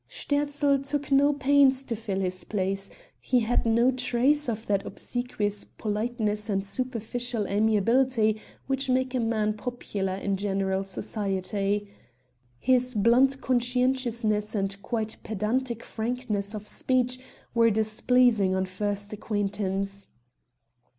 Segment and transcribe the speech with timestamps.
[0.09, 5.63] Sterzl took no pains to fill his place; he had no trace of that obsequious
[5.63, 11.87] politeness and superficial amiability which make a man popular in general society.
[12.59, 17.19] His blunt conscientiousness and quite pedantic frankness of speech
[17.53, 20.07] were displeasing on first acquaintance.